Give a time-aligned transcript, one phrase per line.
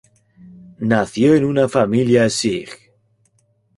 [0.79, 2.65] Nació en una familia sij.